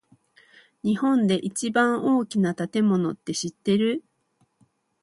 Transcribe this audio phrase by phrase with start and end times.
[0.81, 4.03] 日本で一番大きな建物って知ってる？